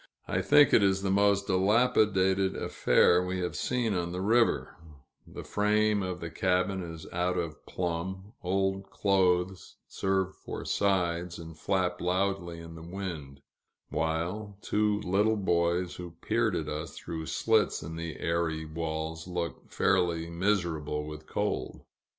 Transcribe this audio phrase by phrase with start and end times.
[0.27, 4.75] I think it is the most dilapidated affair we have seen on the river
[5.27, 11.55] the frame of the cabin is out of plumb, old clothes serve for sides and
[11.55, 13.41] flap loudly in the wind;
[13.89, 19.71] while two little boys, who peered at us through slits in the airy walls, looked
[19.71, 21.83] fairly miserable with cold.